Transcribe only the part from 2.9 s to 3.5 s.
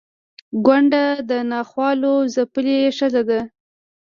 ښځه ده